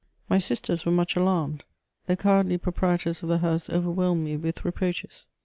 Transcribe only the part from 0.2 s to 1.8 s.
My sisters were much alarmed;